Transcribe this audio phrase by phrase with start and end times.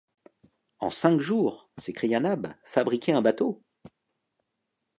[0.79, 3.61] En cinq jours, s’écria Nab, fabriquer un bateau